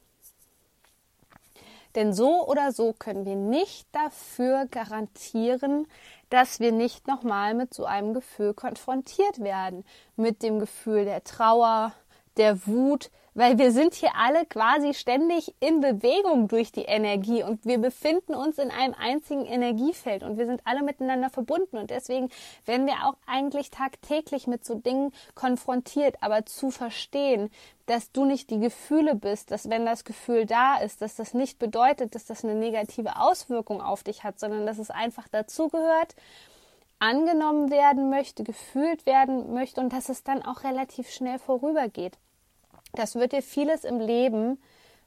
Denn 1.94 2.12
so 2.12 2.46
oder 2.46 2.72
so 2.72 2.92
können 2.92 3.26
wir 3.26 3.36
nicht 3.36 3.86
dafür 3.92 4.66
garantieren, 4.70 5.86
dass 6.30 6.60
wir 6.60 6.72
nicht 6.72 7.06
nochmal 7.06 7.54
mit 7.54 7.74
so 7.74 7.84
einem 7.84 8.14
Gefühl 8.14 8.54
konfrontiert 8.54 9.40
werden. 9.40 9.84
Mit 10.16 10.42
dem 10.42 10.58
Gefühl 10.58 11.04
der 11.04 11.24
Trauer, 11.24 11.92
der 12.36 12.66
Wut, 12.66 13.10
weil 13.34 13.58
wir 13.58 13.72
sind 13.72 13.94
hier 13.94 14.10
alle 14.14 14.44
quasi 14.46 14.94
ständig 14.94 15.54
in 15.60 15.80
Bewegung 15.80 16.48
durch 16.48 16.72
die 16.72 16.82
Energie 16.82 17.42
und 17.42 17.64
wir 17.64 17.78
befinden 17.78 18.34
uns 18.34 18.58
in 18.58 18.70
einem 18.70 18.94
einzigen 18.94 19.46
Energiefeld 19.46 20.22
und 20.22 20.38
wir 20.38 20.46
sind 20.46 20.60
alle 20.64 20.82
miteinander 20.82 21.30
verbunden 21.30 21.78
und 21.78 21.90
deswegen 21.90 22.28
werden 22.66 22.86
wir 22.86 23.06
auch 23.06 23.16
eigentlich 23.26 23.70
tagtäglich 23.70 24.46
mit 24.46 24.64
so 24.64 24.74
Dingen 24.74 25.12
konfrontiert, 25.34 26.16
aber 26.20 26.44
zu 26.44 26.70
verstehen, 26.70 27.50
dass 27.86 28.12
du 28.12 28.24
nicht 28.24 28.50
die 28.50 28.60
Gefühle 28.60 29.14
bist, 29.14 29.50
dass 29.50 29.68
wenn 29.70 29.86
das 29.86 30.04
Gefühl 30.04 30.46
da 30.46 30.76
ist, 30.76 31.02
dass 31.02 31.16
das 31.16 31.34
nicht 31.34 31.58
bedeutet, 31.58 32.14
dass 32.14 32.26
das 32.26 32.44
eine 32.44 32.54
negative 32.54 33.16
Auswirkung 33.16 33.80
auf 33.80 34.02
dich 34.02 34.24
hat, 34.24 34.38
sondern 34.38 34.66
dass 34.66 34.78
es 34.78 34.90
einfach 34.90 35.28
dazugehört, 35.28 36.14
angenommen 36.98 37.70
werden 37.70 38.10
möchte, 38.10 38.44
gefühlt 38.44 39.06
werden 39.06 39.52
möchte 39.52 39.80
und 39.80 39.92
dass 39.92 40.08
es 40.08 40.22
dann 40.22 40.42
auch 40.42 40.62
relativ 40.62 41.10
schnell 41.10 41.40
vorübergeht. 41.40 42.16
Das 42.92 43.14
wird 43.14 43.32
dir 43.32 43.42
vieles 43.42 43.84
im 43.84 44.00
Leben 44.00 44.60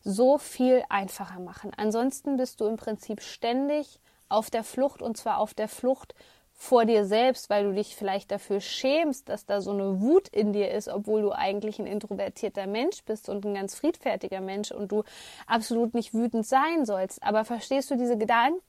so 0.04 0.38
viel 0.38 0.84
einfacher 0.90 1.40
machen. 1.40 1.72
Ansonsten 1.78 2.38
bist 2.38 2.62
du 2.62 2.66
im 2.66 2.78
Prinzip 2.78 3.22
ständig 3.22 4.00
auf 4.30 4.50
der 4.50 4.64
Flucht 4.64 5.02
und 5.02 5.18
zwar 5.18 5.40
auf 5.40 5.54
der 5.54 5.68
Flucht 5.68 6.16
vor 6.58 6.86
dir 6.86 7.06
selbst, 7.06 7.50
weil 7.50 7.66
du 7.66 7.74
dich 7.74 7.96
vielleicht 7.96 8.32
dafür 8.32 8.62
schämst, 8.62 9.28
dass 9.28 9.46
da 9.46 9.62
so 9.62 9.72
eine 9.72 10.02
Wut 10.02 10.30
in 10.30 10.54
dir 10.54 10.72
ist, 10.72 10.88
obwohl 10.88 11.22
du 11.22 11.32
eigentlich 11.32 11.80
ein 11.80 11.86
introvertierter 11.86 12.66
Mensch 12.66 13.04
bist 13.04 13.28
und 13.28 13.46
ein 13.46 13.54
ganz 13.56 13.76
friedfertiger 13.76 14.42
Mensch 14.42 14.72
und 14.72 14.92
du 14.92 15.04
absolut 15.48 15.94
nicht 15.94 16.14
wütend 16.14 16.48
sein 16.48 16.86
sollst. 16.86 17.22
Aber 17.22 17.44
verstehst 17.44 17.92
du 17.92 17.98
diese 17.98 18.18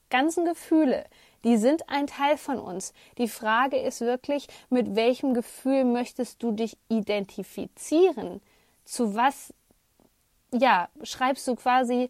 ganzen 0.09 0.45
Gefühle? 0.45 1.05
Die 1.43 1.57
sind 1.57 1.89
ein 1.89 2.07
Teil 2.07 2.37
von 2.37 2.59
uns. 2.59 2.93
Die 3.17 3.29
Frage 3.29 3.77
ist 3.77 4.01
wirklich, 4.01 4.47
mit 4.69 4.95
welchem 4.95 5.33
Gefühl 5.33 5.85
möchtest 5.85 6.43
du 6.43 6.51
dich 6.51 6.77
identifizieren? 6.89 8.41
Zu 8.87 9.15
was, 9.15 9.53
ja, 10.53 10.89
schreibst 11.03 11.47
du 11.47 11.55
quasi, 11.55 12.09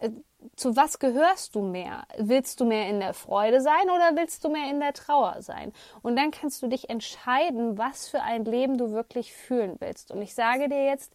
äh, 0.00 0.10
zu 0.56 0.74
was 0.76 0.98
gehörst 0.98 1.54
du 1.54 1.62
mehr? 1.62 2.04
Willst 2.18 2.60
du 2.60 2.64
mehr 2.64 2.88
in 2.88 3.00
der 3.00 3.14
Freude 3.14 3.60
sein 3.60 3.84
oder 3.84 4.16
willst 4.16 4.44
du 4.44 4.48
mehr 4.48 4.70
in 4.70 4.80
der 4.80 4.92
Trauer 4.92 5.36
sein? 5.40 5.72
Und 6.02 6.16
dann 6.16 6.30
kannst 6.30 6.62
du 6.62 6.66
dich 6.66 6.90
entscheiden, 6.90 7.78
was 7.78 8.08
für 8.08 8.22
ein 8.22 8.44
Leben 8.44 8.78
du 8.78 8.90
wirklich 8.90 9.32
fühlen 9.32 9.76
willst. 9.80 10.10
Und 10.10 10.22
ich 10.22 10.34
sage 10.34 10.68
dir 10.68 10.84
jetzt 10.84 11.14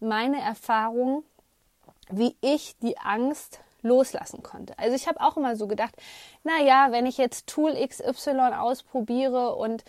meine 0.00 0.40
Erfahrung, 0.40 1.24
wie 2.10 2.36
ich 2.40 2.76
die 2.78 2.98
Angst 2.98 3.60
loslassen 3.82 4.42
konnte. 4.42 4.78
Also 4.78 4.96
ich 4.96 5.06
habe 5.06 5.20
auch 5.20 5.36
immer 5.36 5.56
so 5.56 5.66
gedacht, 5.66 5.94
na 6.44 6.60
ja, 6.60 6.92
wenn 6.92 7.06
ich 7.06 7.18
jetzt 7.18 7.46
Tool 7.46 7.74
XY 7.74 8.54
ausprobiere 8.56 9.54
und 9.54 9.84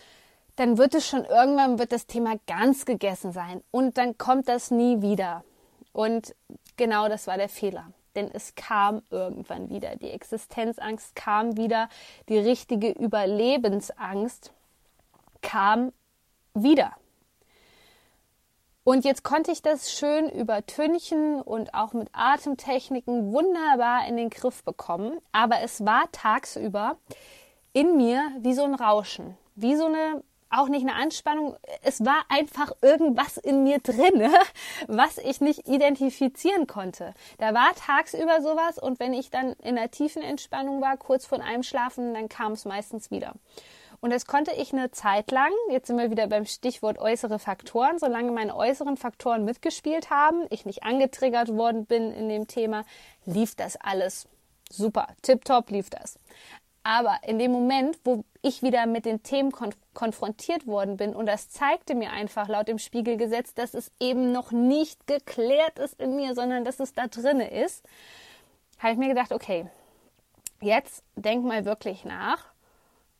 dann 0.55 0.77
wird 0.77 0.93
es 0.95 1.07
schon 1.07 1.25
irgendwann 1.25 1.79
wird 1.79 1.91
das 1.91 2.05
Thema 2.05 2.35
ganz 2.47 2.85
gegessen 2.85 3.31
sein 3.31 3.63
und 3.71 3.97
dann 3.97 4.17
kommt 4.17 4.47
das 4.47 4.71
nie 4.71 5.01
wieder. 5.01 5.43
Und 5.91 6.35
genau 6.77 7.07
das 7.07 7.27
war 7.27 7.37
der 7.37 7.49
Fehler. 7.49 7.91
Denn 8.15 8.29
es 8.31 8.53
kam 8.55 9.01
irgendwann 9.09 9.69
wieder. 9.69 9.95
Die 9.95 10.11
Existenzangst 10.11 11.15
kam 11.15 11.57
wieder. 11.57 11.89
Die 12.29 12.37
richtige 12.37 12.91
Überlebensangst 12.91 14.53
kam 15.41 15.91
wieder. 16.53 16.93
Und 18.83 19.05
jetzt 19.05 19.23
konnte 19.23 19.51
ich 19.51 19.61
das 19.61 19.93
schön 19.93 20.29
übertünchen 20.29 21.41
und 21.41 21.73
auch 21.73 21.93
mit 21.93 22.09
Atemtechniken 22.11 23.31
wunderbar 23.31 24.07
in 24.07 24.17
den 24.17 24.29
Griff 24.29 24.63
bekommen. 24.63 25.19
Aber 25.31 25.61
es 25.61 25.85
war 25.85 26.11
tagsüber 26.11 26.97
in 27.71 27.95
mir 27.95 28.29
wie 28.39 28.53
so 28.53 28.63
ein 28.63 28.75
Rauschen, 28.75 29.37
wie 29.55 29.75
so 29.75 29.85
eine 29.85 30.21
auch 30.53 30.67
nicht 30.67 30.87
eine 30.87 30.95
Anspannung. 30.95 31.55
Es 31.81 32.05
war 32.05 32.23
einfach 32.29 32.71
irgendwas 32.81 33.37
in 33.37 33.63
mir 33.63 33.79
drin, 33.79 34.31
was 34.87 35.17
ich 35.17 35.41
nicht 35.41 35.67
identifizieren 35.67 36.67
konnte. 36.67 37.13
Da 37.37 37.53
war 37.53 37.73
tagsüber 37.75 38.41
sowas 38.41 38.77
und 38.77 38.99
wenn 38.99 39.13
ich 39.13 39.29
dann 39.29 39.53
in 39.53 39.77
einer 39.77 39.91
tiefen 39.91 40.21
Entspannung 40.21 40.81
war, 40.81 40.97
kurz 40.97 41.25
vor 41.25 41.41
einem 41.41 41.63
Schlafen, 41.63 42.13
dann 42.13 42.29
kam 42.29 42.53
es 42.53 42.65
meistens 42.65 43.11
wieder. 43.11 43.33
Und 44.03 44.11
das 44.11 44.25
konnte 44.25 44.51
ich 44.51 44.73
eine 44.73 44.91
Zeit 44.91 45.31
lang, 45.31 45.51
jetzt 45.69 45.87
sind 45.87 45.97
wir 45.97 46.11
wieder 46.11 46.27
beim 46.27 46.45
Stichwort 46.45 46.99
äußere 46.99 47.39
Faktoren, 47.39 47.99
solange 47.99 48.31
meine 48.31 48.53
äußeren 48.53 48.97
Faktoren 48.97 49.45
mitgespielt 49.45 50.09
haben, 50.09 50.45
ich 50.49 50.65
nicht 50.65 50.83
angetriggert 50.83 51.55
worden 51.55 51.85
bin 51.85 52.11
in 52.11 52.27
dem 52.27 52.47
Thema, 52.47 52.83
lief 53.25 53.55
das 53.55 53.77
alles 53.77 54.27
super, 54.69 55.07
tipptopp 55.21 55.69
lief 55.69 55.89
das. 55.89 56.19
Aber 56.83 57.17
in 57.25 57.39
dem 57.39 57.51
Moment, 57.51 57.97
wo 58.03 58.25
ich 58.41 58.61
wieder 58.61 58.85
mit 58.85 59.05
den 59.05 59.23
Themen 59.23 59.51
konf 59.51 59.75
konfrontiert 59.93 60.65
worden 60.65 60.97
bin 60.97 61.15
und 61.15 61.27
das 61.27 61.49
zeigte 61.49 61.93
mir 61.93 62.11
einfach 62.11 62.47
laut 62.47 62.67
dem 62.67 62.79
Spiegelgesetz, 62.79 63.53
dass 63.53 63.75
es 63.75 63.91
eben 63.99 64.31
noch 64.31 64.51
nicht 64.51 65.05
geklärt 65.05 65.77
ist 65.77 65.99
in 66.01 66.15
mir, 66.15 66.33
sondern 66.33 66.65
dass 66.65 66.79
es 66.79 66.93
da 66.93 67.05
drinne 67.05 67.51
ist, 67.51 67.85
habe 68.79 68.93
ich 68.93 68.97
mir 68.97 69.09
gedacht, 69.09 69.31
okay, 69.31 69.67
jetzt 70.61 71.03
denk 71.15 71.45
mal 71.45 71.63
wirklich 71.65 72.05
nach 72.05 72.45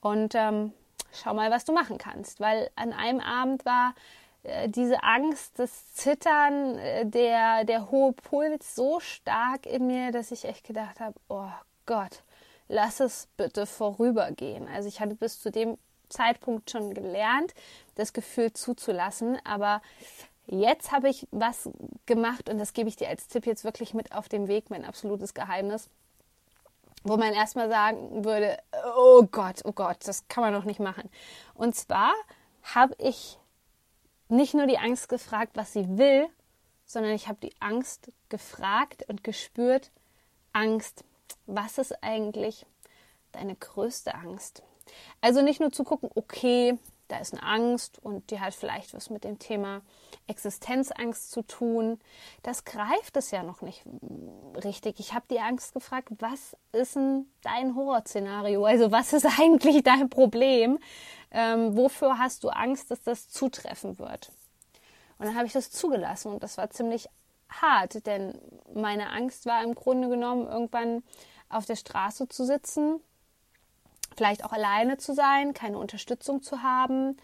und 0.02 0.34
ähm, 0.36 0.74
schau 1.14 1.34
mal, 1.36 1.52
was 1.52 1.64
du 1.64 1.74
machen 1.74 1.98
kannst. 1.98 2.40
Weil 2.40 2.70
an 2.76 2.92
einem 2.92 3.20
Abend 3.20 3.66
war 3.66 3.94
äh, 4.44 4.68
diese 4.68 5.04
Angst, 5.04 5.60
das 5.60 5.94
Zittern, 5.94 6.78
äh, 6.78 7.06
der, 7.06 7.66
der 7.66 7.92
hohe 7.92 8.14
Puls 8.14 8.76
so 8.76 9.00
stark 9.00 9.66
in 9.66 9.88
mir, 9.88 10.12
dass 10.12 10.32
ich 10.32 10.46
echt 10.46 10.66
gedacht 10.66 11.00
habe, 11.00 11.16
oh 11.30 11.52
Gott, 11.86 12.24
lass 12.68 13.00
es 13.00 13.28
bitte 13.38 13.66
vorübergehen. 13.66 14.68
Also 14.68 14.88
ich 14.88 15.00
hatte 15.00 15.16
bis 15.16 15.42
zu 15.42 15.52
dem 15.52 15.78
Zeitpunkt 16.10 16.70
schon 16.70 16.94
gelernt, 16.94 17.54
das 17.96 18.14
Gefühl 18.14 18.54
zuzulassen, 18.54 19.38
aber 19.44 19.82
Jetzt 20.48 20.92
habe 20.92 21.10
ich 21.10 21.28
was 21.32 21.70
gemacht 22.06 22.50
und 22.50 22.58
das 22.58 22.74
gebe 22.74 22.90
ich 22.90 22.98
dir 22.98 23.08
als 23.08 23.28
Tipp 23.28 23.46
jetzt 23.46 23.64
wirklich 23.64 23.94
mit 23.94 24.12
auf 24.12 24.28
den 24.28 24.48
Weg, 24.48 24.70
mein 24.70 24.84
absolutes 24.84 25.34
Geheimnis, 25.34 25.90
wo 27.04 27.16
man 27.16 27.34
erstmal 27.34 27.70
sagen 27.70 28.26
würde, 28.26 28.58
oh 28.98 29.24
Gott, 29.32 29.62
oh 29.64 29.72
Gott, 29.72 29.98
das 30.06 30.28
kann 30.28 30.44
man 30.44 30.54
doch 30.54 30.66
nicht 30.66 30.82
machen. 30.82 31.10
Und 31.54 31.76
zwar 31.76 32.14
habe 32.62 32.94
ich 32.98 33.40
nicht 34.28 34.54
nur 34.54 34.68
die 34.68 34.78
Angst 34.78 35.08
gefragt, 35.08 35.52
was 35.56 35.74
sie 35.74 35.98
will, 35.98 36.28
sondern 36.86 37.14
ich 37.14 37.30
habe 37.30 37.40
die 37.42 37.56
Angst 37.62 38.12
gefragt 38.28 39.06
und 39.08 39.24
gespürt, 39.24 39.92
Angst, 40.52 41.06
was 41.46 41.78
ist 41.78 42.04
eigentlich 42.04 42.66
deine 43.32 43.56
größte 43.56 44.14
Angst? 44.16 44.64
Also 45.22 45.42
nicht 45.42 45.60
nur 45.60 45.72
zu 45.72 45.84
gucken, 45.84 46.10
okay, 46.16 46.78
da 47.08 47.18
ist 47.18 47.34
eine 47.34 47.44
Angst 47.44 48.00
und 48.00 48.32
die 48.32 48.40
hat 48.40 48.54
vielleicht 48.54 48.94
was 48.94 49.10
mit 49.10 49.24
dem 49.24 49.38
Thema 49.38 49.82
Existenzangst 50.28 51.32
zu 51.32 51.44
tun. 51.44 52.00
Das 52.42 52.66
greift 52.66 53.18
es 53.18 53.32
ja 53.32 53.44
noch 53.44 53.62
nicht 53.62 53.84
richtig. 54.64 55.00
Ich 55.00 55.14
habe 55.14 55.26
die 55.30 55.40
Angst 55.40 55.74
gefragt, 55.74 56.10
was 56.20 56.56
ist 56.72 56.96
denn 56.96 57.28
dein 57.42 57.76
Horrorszenario? 57.76 58.66
Also 58.66 58.92
was 58.92 59.14
ist 59.14 59.26
eigentlich 59.40 59.84
dein 59.84 60.10
Problem? 60.10 60.80
Ähm, 61.32 61.76
wofür 61.76 62.18
hast 62.18 62.44
du 62.44 62.50
Angst, 62.50 62.90
dass 62.90 63.04
das 63.04 63.30
zutreffen 63.30 64.00
wird? 64.00 64.32
Und 65.20 65.28
dann 65.28 65.36
habe 65.36 65.46
ich 65.46 65.54
das 65.54 65.72
zugelassen 65.72 66.34
und 66.34 66.44
das 66.44 66.58
war 66.58 66.70
ziemlich 66.70 67.10
hart, 67.62 68.06
denn 68.06 68.40
meine 68.74 69.10
Angst 69.12 69.46
war 69.46 69.64
im 69.64 69.76
Grunde 69.76 70.10
genommen 70.10 70.48
irgendwann 70.48 71.04
auf 71.50 71.66
der 71.66 71.76
Straße 71.76 72.28
zu 72.28 72.46
sitzen 72.46 73.02
vielleicht 74.16 74.44
auch 74.46 74.52
alleine 74.52 74.98
zu 74.98 75.14
sein, 75.14 75.54
keine 75.54 75.78
Unterstützung 75.78 76.42
zu 76.42 76.64
haben, 76.64 77.18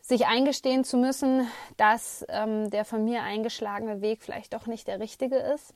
sich 0.00 0.26
eingestehen 0.26 0.84
zu 0.84 0.96
müssen, 0.96 1.46
dass 1.76 2.24
ähm, 2.28 2.70
der 2.70 2.84
von 2.84 3.04
mir 3.04 3.22
eingeschlagene 3.22 4.00
Weg 4.00 4.22
vielleicht 4.22 4.54
doch 4.54 4.66
nicht 4.66 4.88
der 4.88 5.00
richtige 5.00 5.36
ist. 5.36 5.74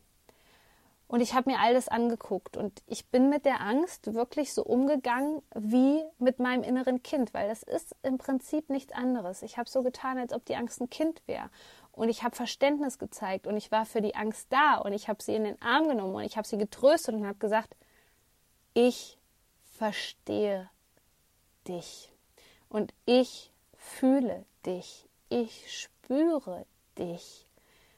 Und 1.06 1.20
ich 1.20 1.34
habe 1.34 1.50
mir 1.50 1.60
all 1.60 1.74
das 1.74 1.88
angeguckt 1.88 2.56
und 2.56 2.82
ich 2.86 3.06
bin 3.06 3.28
mit 3.28 3.44
der 3.44 3.60
Angst 3.60 4.14
wirklich 4.14 4.54
so 4.54 4.64
umgegangen 4.64 5.42
wie 5.54 6.02
mit 6.18 6.38
meinem 6.38 6.64
inneren 6.64 7.02
Kind, 7.02 7.34
weil 7.34 7.48
das 7.48 7.62
ist 7.62 7.94
im 8.02 8.16
Prinzip 8.16 8.70
nichts 8.70 8.92
anderes. 8.92 9.42
Ich 9.42 9.58
habe 9.58 9.68
so 9.68 9.82
getan, 9.82 10.18
als 10.18 10.32
ob 10.32 10.44
die 10.46 10.56
Angst 10.56 10.80
ein 10.80 10.88
Kind 10.88 11.22
wäre. 11.26 11.50
Und 11.94 12.08
ich 12.08 12.24
habe 12.24 12.34
Verständnis 12.34 12.98
gezeigt 12.98 13.46
und 13.46 13.56
ich 13.56 13.70
war 13.70 13.86
für 13.86 14.00
die 14.00 14.16
Angst 14.16 14.48
da 14.50 14.76
und 14.76 14.92
ich 14.92 15.08
habe 15.08 15.22
sie 15.22 15.34
in 15.34 15.44
den 15.44 15.62
Arm 15.62 15.88
genommen 15.88 16.16
und 16.16 16.24
ich 16.24 16.36
habe 16.36 16.46
sie 16.46 16.58
getröstet 16.58 17.14
und 17.14 17.26
habe 17.26 17.38
gesagt, 17.38 17.76
ich 18.74 19.18
verstehe 19.78 20.68
dich 21.68 22.12
und 22.68 22.92
ich 23.06 23.52
fühle 23.76 24.44
dich, 24.66 25.08
ich 25.28 25.82
spüre 25.82 26.66
dich. 26.98 27.48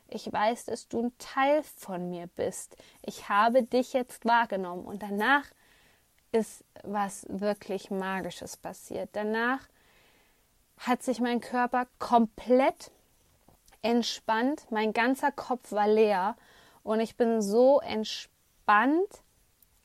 Ich 0.09 0.31
weiß, 0.33 0.67
dass 0.67 0.89
du 0.89 1.07
ein 1.07 1.19
Teil 1.19 1.63
von 1.63 2.11
mir 2.11 2.29
bist. 2.29 2.77
Ich 3.03 3.29
habe 3.29 3.63
dich 3.63 3.93
jetzt 3.93 4.25
wahrgenommen 4.25 4.85
und 4.85 5.03
danach 5.03 5.47
ist 6.33 6.65
was 6.83 7.27
wirklich 7.29 7.91
Magisches 7.91 8.57
passiert. 8.57 9.11
Danach 9.15 9.67
hat 10.79 11.03
sich 11.03 11.21
mein 11.21 11.41
Körper 11.41 11.87
komplett 11.99 12.93
entspannt, 13.83 14.67
mein 14.71 14.93
ganzer 14.93 15.33
Kopf 15.33 15.73
war 15.73 15.89
leer. 15.89 16.37
Und 16.83 17.01
ich 17.01 17.17
bin 17.17 17.43
so 17.43 17.81
entspannt 17.81 19.23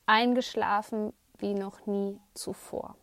eingeschlafen 0.06 1.12
wie 1.38 1.54
noch 1.54 1.86
nie 1.86 2.20
zuvor. 2.34 2.96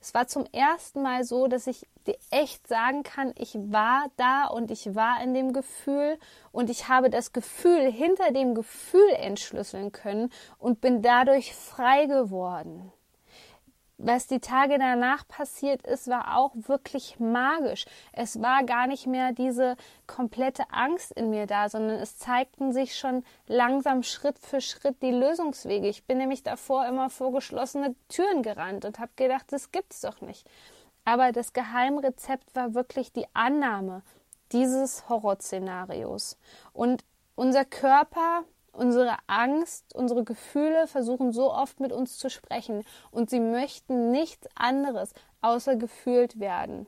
Es 0.00 0.12
war 0.12 0.26
zum 0.26 0.44
ersten 0.52 1.00
Mal 1.00 1.24
so, 1.24 1.46
dass 1.46 1.66
ich 1.66 1.86
dir 2.06 2.16
echt 2.30 2.68
sagen 2.68 3.02
kann, 3.04 3.32
ich 3.38 3.54
war 3.54 4.10
da 4.18 4.46
und 4.46 4.70
ich 4.70 4.94
war 4.94 5.22
in 5.22 5.32
dem 5.32 5.54
Gefühl. 5.54 6.18
Und 6.52 6.68
ich 6.68 6.88
habe 6.88 7.08
das 7.08 7.32
Gefühl 7.32 7.90
hinter 7.90 8.30
dem 8.30 8.54
Gefühl 8.54 9.08
entschlüsseln 9.16 9.92
können 9.92 10.30
und 10.58 10.82
bin 10.82 11.00
dadurch 11.00 11.54
frei 11.54 12.04
geworden 12.04 12.92
was 14.06 14.26
die 14.26 14.40
Tage 14.40 14.78
danach 14.78 15.26
passiert 15.26 15.86
ist, 15.86 16.08
war 16.08 16.36
auch 16.36 16.52
wirklich 16.54 17.18
magisch. 17.18 17.86
Es 18.12 18.42
war 18.42 18.62
gar 18.64 18.86
nicht 18.86 19.06
mehr 19.06 19.32
diese 19.32 19.76
komplette 20.06 20.64
Angst 20.70 21.12
in 21.12 21.30
mir 21.30 21.46
da, 21.46 21.68
sondern 21.68 21.98
es 21.98 22.18
zeigten 22.18 22.72
sich 22.72 22.98
schon 22.98 23.24
langsam 23.46 24.02
Schritt 24.02 24.38
für 24.38 24.60
Schritt 24.60 25.00
die 25.02 25.10
Lösungswege. 25.10 25.88
Ich 25.88 26.04
bin 26.04 26.18
nämlich 26.18 26.42
davor 26.42 26.86
immer 26.86 27.08
vor 27.08 27.32
geschlossene 27.32 27.94
Türen 28.08 28.42
gerannt 28.42 28.84
und 28.84 28.98
habe 28.98 29.12
gedacht, 29.16 29.46
das 29.50 29.72
gibt's 29.72 30.02
doch 30.02 30.20
nicht. 30.20 30.46
Aber 31.06 31.32
das 31.32 31.54
Geheimrezept 31.54 32.54
war 32.54 32.74
wirklich 32.74 33.12
die 33.12 33.26
Annahme 33.32 34.02
dieses 34.52 35.08
Horrorszenarios. 35.08 36.38
Und 36.72 37.04
unser 37.36 37.64
Körper 37.64 38.44
unsere 38.74 39.16
Angst, 39.26 39.94
unsere 39.94 40.24
Gefühle 40.24 40.86
versuchen 40.86 41.32
so 41.32 41.52
oft 41.52 41.80
mit 41.80 41.92
uns 41.92 42.18
zu 42.18 42.28
sprechen 42.28 42.84
und 43.10 43.30
sie 43.30 43.40
möchten 43.40 44.10
nichts 44.10 44.48
anderes 44.54 45.14
außer 45.40 45.76
gefühlt 45.76 46.40
werden. 46.40 46.86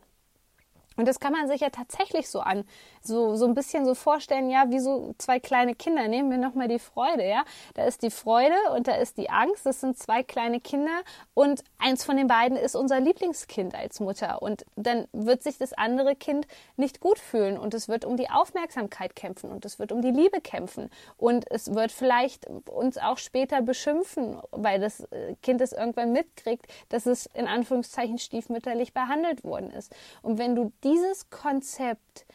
Und 0.96 1.06
das 1.06 1.20
kann 1.20 1.32
man 1.32 1.48
sich 1.48 1.60
ja 1.60 1.70
tatsächlich 1.70 2.28
so 2.28 2.40
an, 2.40 2.64
so, 3.02 3.36
so 3.36 3.46
ein 3.46 3.54
bisschen 3.54 3.84
so 3.84 3.94
vorstellen, 3.94 4.50
ja, 4.50 4.70
wie 4.70 4.78
so 4.78 5.14
zwei 5.18 5.38
kleine 5.38 5.74
Kinder. 5.74 6.08
Nehmen 6.08 6.30
wir 6.30 6.38
nochmal 6.38 6.68
die 6.68 6.78
Freude, 6.78 7.26
ja. 7.26 7.44
Da 7.74 7.84
ist 7.84 8.02
die 8.02 8.10
Freude 8.10 8.56
und 8.74 8.88
da 8.88 8.96
ist 8.96 9.18
die 9.18 9.30
Angst. 9.30 9.66
Das 9.66 9.80
sind 9.80 9.98
zwei 9.98 10.22
kleine 10.22 10.60
Kinder 10.60 11.02
und 11.34 11.62
eins 11.78 12.04
von 12.04 12.16
den 12.16 12.26
beiden 12.26 12.56
ist 12.56 12.74
unser 12.74 13.00
Lieblingskind 13.00 13.74
als 13.74 14.00
Mutter. 14.00 14.42
Und 14.42 14.64
dann 14.76 15.06
wird 15.12 15.42
sich 15.42 15.58
das 15.58 15.72
andere 15.72 16.16
Kind 16.16 16.46
nicht 16.76 17.00
gut 17.00 17.18
fühlen 17.18 17.58
und 17.58 17.74
es 17.74 17.88
wird 17.88 18.04
um 18.04 18.16
die 18.16 18.30
Aufmerksamkeit 18.30 19.14
kämpfen 19.14 19.50
und 19.50 19.64
es 19.64 19.78
wird 19.78 19.92
um 19.92 20.02
die 20.02 20.10
Liebe 20.10 20.40
kämpfen 20.40 20.90
und 21.16 21.50
es 21.50 21.74
wird 21.74 21.92
vielleicht 21.92 22.46
uns 22.68 22.98
auch 22.98 23.18
später 23.18 23.62
beschimpfen, 23.62 24.38
weil 24.50 24.80
das 24.80 25.00
äh, 25.00 25.34
Kind 25.42 25.60
es 25.60 25.72
irgendwann 25.72 26.12
mitkriegt, 26.12 26.66
dass 26.88 27.06
es 27.06 27.26
in 27.26 27.46
Anführungszeichen 27.46 28.18
stiefmütterlich 28.18 28.94
behandelt 28.94 29.44
worden 29.44 29.70
ist. 29.70 29.94
Und 30.22 30.38
wenn 30.38 30.54
du 30.54 30.72
dieses 30.86 31.30
Konzept 31.30 32.26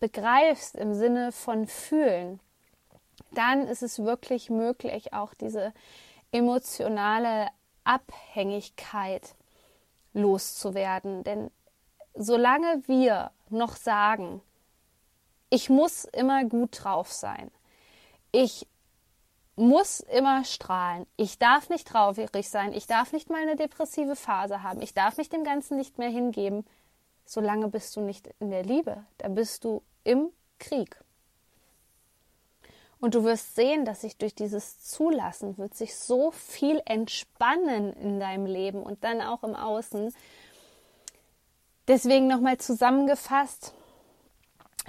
begreifst 0.00 0.74
im 0.74 0.94
Sinne 0.94 1.30
von 1.30 1.68
fühlen, 1.68 2.40
dann 3.32 3.68
ist 3.68 3.82
es 3.82 4.00
wirklich 4.00 4.50
möglich, 4.50 5.12
auch 5.12 5.32
diese 5.32 5.72
emotionale 6.32 7.48
Abhängigkeit 7.84 9.34
loszuwerden. 10.12 11.22
Denn 11.22 11.50
solange 12.14 12.82
wir 12.86 13.30
noch 13.48 13.76
sagen, 13.76 14.42
ich 15.48 15.70
muss 15.70 16.04
immer 16.04 16.44
gut 16.44 16.82
drauf 16.82 17.12
sein, 17.12 17.50
ich 18.32 18.66
muss 19.54 20.00
immer 20.00 20.44
strahlen, 20.44 21.06
ich 21.16 21.38
darf 21.38 21.68
nicht 21.68 21.86
traurig 21.86 22.48
sein, 22.48 22.72
ich 22.72 22.86
darf 22.88 23.12
nicht 23.12 23.30
mal 23.30 23.40
eine 23.42 23.56
depressive 23.56 24.16
Phase 24.16 24.62
haben, 24.64 24.82
ich 24.82 24.94
darf 24.94 25.16
mich 25.16 25.28
dem 25.28 25.44
Ganzen 25.44 25.76
nicht 25.76 25.98
mehr 25.98 26.10
hingeben, 26.10 26.64
solange 27.28 27.68
bist 27.68 27.94
du 27.94 28.00
nicht 28.00 28.30
in 28.40 28.50
der 28.50 28.62
Liebe, 28.62 29.04
da 29.18 29.28
bist 29.28 29.64
du 29.64 29.82
im 30.02 30.30
Krieg. 30.58 30.98
Und 33.00 33.14
du 33.14 33.22
wirst 33.22 33.54
sehen, 33.54 33.84
dass 33.84 34.00
sich 34.00 34.16
durch 34.16 34.34
dieses 34.34 34.80
Zulassen 34.80 35.56
wird 35.58 35.74
sich 35.74 35.94
so 35.94 36.32
viel 36.32 36.80
entspannen 36.84 37.92
in 37.92 38.18
deinem 38.18 38.46
Leben 38.46 38.82
und 38.82 39.04
dann 39.04 39.20
auch 39.20 39.44
im 39.44 39.54
Außen. 39.54 40.12
Deswegen 41.86 42.26
nochmal 42.26 42.58
zusammengefasst, 42.58 43.74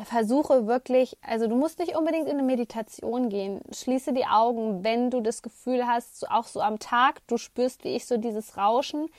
versuche 0.05 0.65
wirklich, 0.65 1.17
also 1.21 1.47
du 1.47 1.55
musst 1.55 1.77
nicht 1.79 1.95
unbedingt 1.97 2.27
in 2.27 2.33
eine 2.33 2.43
Meditation 2.43 3.29
gehen. 3.29 3.61
Schließe 3.73 4.13
die 4.13 4.25
Augen, 4.25 4.83
wenn 4.83 5.11
du 5.11 5.21
das 5.21 5.41
Gefühl 5.41 5.85
hast, 5.85 6.31
auch 6.31 6.45
so 6.45 6.61
am 6.61 6.79
Tag, 6.79 7.19
du 7.27 7.37
spürst 7.37 7.83
wie 7.83 7.95
ich 7.95 8.05
so 8.05 8.17
dieses 8.17 8.57
Rauschen, 8.57 9.09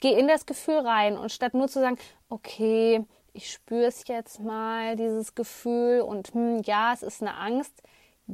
Geh 0.00 0.18
in 0.18 0.28
das 0.28 0.46
Gefühl 0.46 0.78
rein 0.78 1.16
und 1.16 1.30
statt 1.30 1.54
nur 1.54 1.68
zu 1.68 1.80
sagen, 1.80 1.98
okay, 2.28 3.04
ich 3.32 3.52
spüre 3.52 3.84
es 3.84 4.06
jetzt 4.08 4.40
mal, 4.40 4.96
dieses 4.96 5.34
Gefühl 5.34 6.00
und 6.00 6.34
hm, 6.34 6.62
ja, 6.64 6.92
es 6.92 7.02
ist 7.02 7.22
eine 7.22 7.36
Angst, 7.36 7.82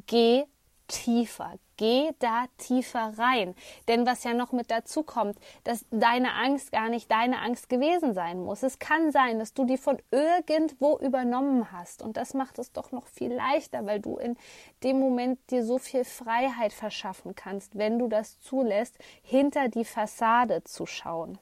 geh 0.07 0.45
tiefer. 0.89 1.55
Geh 1.77 2.11
da 2.21 2.47
tiefer 2.57 3.13
rein. 3.19 3.55
Denn 3.87 4.07
was 4.07 4.25
ja 4.25 4.33
noch 4.33 4.53
mit 4.53 4.71
dazu 4.71 5.03
kommt, 5.03 5.39
dass 5.65 5.85
deine 5.91 6.33
Angst 6.33 6.73
gar 6.73 6.89
nicht 6.89 7.11
deine 7.11 7.41
Angst 7.41 7.69
gewesen 7.69 8.15
sein 8.15 8.43
muss. 8.43 8.63
Es 8.63 8.79
kann 8.79 9.13
sein, 9.13 9.39
dass 9.39 9.53
du 9.53 9.67
die 9.67 9.77
von 9.77 9.99
irgendwo 10.11 10.97
übernommen 10.99 11.71
hast. 11.73 12.01
Und 12.01 12.17
das 12.17 12.33
macht 12.33 12.59
es 12.59 12.73
doch 12.73 12.93
noch 12.93 13.07
viel 13.07 13.33
leichter, 13.33 13.85
weil 13.85 14.01
du 14.01 14.17
in 14.17 14.39
dem 14.83 14.99
Moment 14.99 15.39
dir 15.51 15.65
so 15.65 15.79
viel 15.79 16.05
Freiheit 16.05 16.73
verschaffen 16.73 17.35
kannst, 17.35 17.77
wenn 17.77 17.99
du 17.99 18.09
das 18.09 18.41
zulässt, 18.41 18.97
hinter 19.23 19.69
die 19.69 19.85
Fassade 19.85 20.65
zu 20.65 20.87
schauen. 20.87 21.39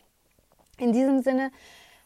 In 0.78 0.92
diesem 0.92 1.22
Sinne 1.22 1.50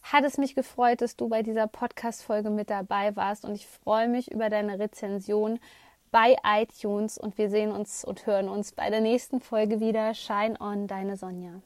hat 0.03 0.25
es 0.25 0.39
mich 0.39 0.55
gefreut, 0.55 1.01
dass 1.01 1.17
du 1.17 1.29
bei 1.29 1.43
dieser 1.43 1.67
Podcast-Folge 1.67 2.51
mit 2.51 2.71
dabei 2.71 3.15
warst 3.17 3.45
und 3.45 3.55
ich 3.55 3.67
freue 3.67 4.09
mich 4.09 4.31
über 4.31 4.49
deine 4.49 4.79
Rezension 4.79 5.59
bei 6.11 6.37
iTunes 6.45 7.19
und 7.19 7.37
wir 7.37 7.51
sehen 7.51 7.71
uns 7.71 8.05
und 8.05 8.27
hören 8.27 8.49
uns 8.49 8.73
bei 8.73 8.91
der 8.91 9.01
nächsten 9.01 9.41
Folge 9.41 9.81
wieder. 9.81 10.15
Shine 10.15 10.59
on, 10.61 10.87
deine 10.87 11.17
Sonja. 11.17 11.61